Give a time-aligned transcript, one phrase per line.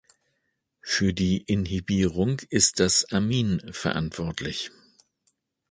[0.81, 4.71] Für die Inhibierung ist das Amin verantwortlich.